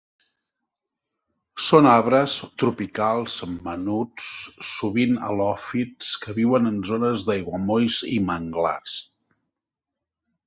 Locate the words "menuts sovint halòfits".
3.67-6.09